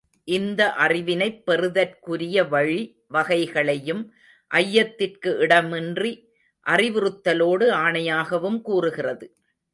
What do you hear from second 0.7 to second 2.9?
அறிவினைப் பெறுதற்குரிய வழி